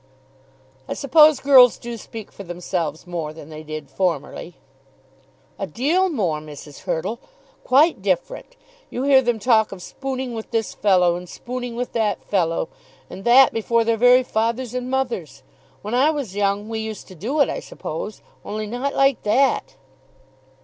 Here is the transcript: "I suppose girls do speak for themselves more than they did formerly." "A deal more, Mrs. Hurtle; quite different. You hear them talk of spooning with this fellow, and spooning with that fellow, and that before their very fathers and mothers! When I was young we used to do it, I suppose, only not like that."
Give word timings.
"I 0.89 0.95
suppose 0.95 1.39
girls 1.39 1.77
do 1.77 1.95
speak 1.95 2.31
for 2.31 2.41
themselves 2.41 3.05
more 3.05 3.33
than 3.33 3.49
they 3.51 3.61
did 3.61 3.91
formerly." 3.91 4.55
"A 5.59 5.67
deal 5.67 6.09
more, 6.09 6.39
Mrs. 6.39 6.85
Hurtle; 6.85 7.19
quite 7.63 8.01
different. 8.01 8.55
You 8.89 9.03
hear 9.03 9.21
them 9.21 9.37
talk 9.37 9.71
of 9.71 9.79
spooning 9.79 10.33
with 10.33 10.49
this 10.49 10.73
fellow, 10.73 11.15
and 11.17 11.29
spooning 11.29 11.75
with 11.75 11.91
that 11.93 12.23
fellow, 12.23 12.69
and 13.11 13.25
that 13.25 13.53
before 13.53 13.83
their 13.83 13.95
very 13.95 14.23
fathers 14.23 14.73
and 14.73 14.89
mothers! 14.89 15.43
When 15.83 15.93
I 15.93 16.09
was 16.09 16.35
young 16.35 16.67
we 16.67 16.79
used 16.79 17.07
to 17.09 17.13
do 17.13 17.39
it, 17.39 17.47
I 17.49 17.59
suppose, 17.59 18.23
only 18.43 18.65
not 18.65 18.95
like 18.95 19.21
that." 19.21 19.75